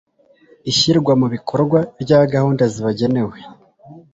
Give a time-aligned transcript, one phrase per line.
[0.71, 3.37] ishyirwa mu bikorwa rya gahunda zibagenewe